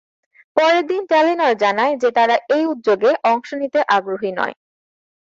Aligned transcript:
পরের 0.57 0.83
দিন 0.87 1.01
টেলিনর 1.09 1.53
জানায় 1.55 1.93
যে 1.97 2.09
তারা 2.11 2.35
এই 2.55 2.63
উদ্যোগে 2.65 3.11
অংশ 3.23 3.49
নিতে 3.53 3.79
আগ্রহী 3.87 4.31
নয়। 4.31 4.55